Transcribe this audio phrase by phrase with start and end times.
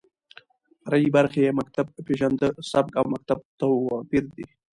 [0.81, 4.45] فرعي برخې يې مکتب پېژنده، سبک او مکتب تواپېر دى.